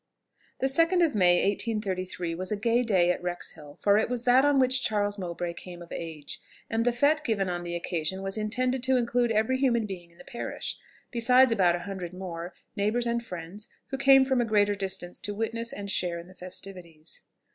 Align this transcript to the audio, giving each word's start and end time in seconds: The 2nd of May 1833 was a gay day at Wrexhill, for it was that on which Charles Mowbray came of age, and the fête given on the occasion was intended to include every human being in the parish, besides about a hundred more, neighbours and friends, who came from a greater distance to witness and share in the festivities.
The 0.61 0.65
2nd 0.65 1.05
of 1.05 1.13
May 1.13 1.35
1833 1.47 2.33
was 2.33 2.51
a 2.51 2.55
gay 2.57 2.81
day 2.81 3.11
at 3.11 3.21
Wrexhill, 3.21 3.75
for 3.75 3.99
it 3.99 4.09
was 4.09 4.23
that 4.23 4.43
on 4.43 4.57
which 4.59 4.81
Charles 4.81 5.19
Mowbray 5.19 5.53
came 5.53 5.83
of 5.83 5.91
age, 5.91 6.41
and 6.71 6.85
the 6.85 6.91
fête 6.91 7.23
given 7.23 7.49
on 7.49 7.61
the 7.61 7.75
occasion 7.75 8.23
was 8.23 8.35
intended 8.35 8.81
to 8.81 8.97
include 8.97 9.31
every 9.31 9.59
human 9.59 9.85
being 9.85 10.09
in 10.09 10.17
the 10.17 10.23
parish, 10.23 10.75
besides 11.11 11.51
about 11.51 11.75
a 11.75 11.79
hundred 11.85 12.13
more, 12.15 12.55
neighbours 12.75 13.05
and 13.05 13.23
friends, 13.23 13.67
who 13.91 13.97
came 13.99 14.25
from 14.25 14.41
a 14.41 14.43
greater 14.45 14.73
distance 14.73 15.19
to 15.19 15.35
witness 15.35 15.71
and 15.71 15.91
share 15.91 16.17
in 16.17 16.27
the 16.27 16.33
festivities. 16.33 17.21